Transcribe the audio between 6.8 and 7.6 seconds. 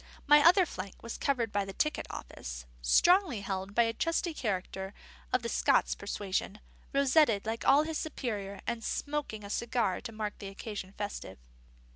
rosetted